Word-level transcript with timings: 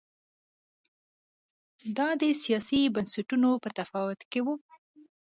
دا 1.97 2.07
د 2.21 2.23
سیاسي 2.43 2.81
بنسټونو 2.95 3.49
په 3.63 3.69
تفاوت 3.77 4.19
کې 4.31 4.39
و 4.45 4.47